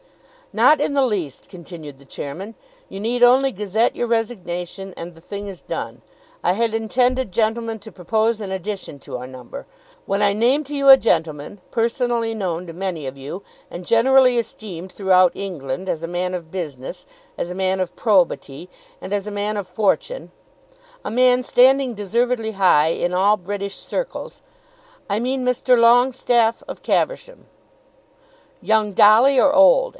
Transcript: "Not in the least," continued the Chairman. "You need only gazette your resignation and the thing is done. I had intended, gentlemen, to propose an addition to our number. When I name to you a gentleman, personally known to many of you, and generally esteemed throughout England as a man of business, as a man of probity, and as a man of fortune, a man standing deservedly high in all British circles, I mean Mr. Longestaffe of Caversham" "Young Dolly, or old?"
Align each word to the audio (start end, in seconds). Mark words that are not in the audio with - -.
"Not 0.53 0.81
in 0.81 0.95
the 0.95 1.05
least," 1.05 1.47
continued 1.47 1.97
the 1.99 2.03
Chairman. 2.05 2.55
"You 2.89 2.99
need 2.99 3.23
only 3.23 3.53
gazette 3.53 3.95
your 3.95 4.07
resignation 4.07 4.93
and 4.97 5.15
the 5.15 5.21
thing 5.21 5.47
is 5.47 5.61
done. 5.61 6.01
I 6.43 6.53
had 6.53 6.73
intended, 6.73 7.31
gentlemen, 7.31 7.79
to 7.79 7.91
propose 7.91 8.41
an 8.41 8.51
addition 8.51 8.99
to 9.01 9.15
our 9.17 9.27
number. 9.27 9.65
When 10.05 10.21
I 10.21 10.33
name 10.33 10.65
to 10.65 10.75
you 10.75 10.89
a 10.89 10.97
gentleman, 10.97 11.61
personally 11.69 12.33
known 12.33 12.67
to 12.67 12.73
many 12.73 13.05
of 13.07 13.15
you, 13.15 13.43
and 13.69 13.85
generally 13.85 14.37
esteemed 14.37 14.91
throughout 14.91 15.31
England 15.35 15.87
as 15.87 16.03
a 16.03 16.07
man 16.07 16.33
of 16.33 16.51
business, 16.51 17.05
as 17.37 17.49
a 17.49 17.55
man 17.55 17.79
of 17.79 17.95
probity, 17.95 18.69
and 18.99 19.13
as 19.13 19.27
a 19.27 19.31
man 19.31 19.55
of 19.55 19.67
fortune, 19.67 20.31
a 21.05 21.11
man 21.11 21.43
standing 21.43 21.93
deservedly 21.93 22.53
high 22.53 22.87
in 22.89 23.13
all 23.13 23.37
British 23.37 23.75
circles, 23.77 24.41
I 25.09 25.19
mean 25.19 25.45
Mr. 25.45 25.77
Longestaffe 25.77 26.63
of 26.67 26.81
Caversham" 26.83 27.45
"Young 28.63 28.91
Dolly, 28.91 29.39
or 29.39 29.53
old?" 29.53 29.89